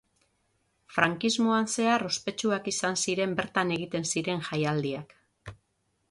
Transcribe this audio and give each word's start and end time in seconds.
Frankismoan 0.93 1.67
zehar 1.73 2.05
ospetsuak 2.07 2.69
izan 2.71 2.97
ziren 3.03 3.35
bertan 3.41 3.73
egiten 3.75 4.09
ziren 4.13 4.41
jaialdiak. 4.49 5.13